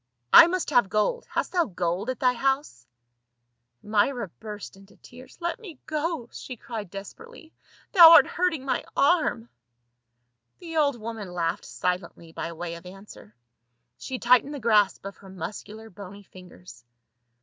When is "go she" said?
5.85-6.55